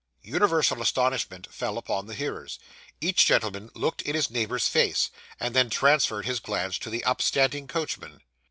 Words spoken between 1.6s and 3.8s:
upon the hearers. Each gentleman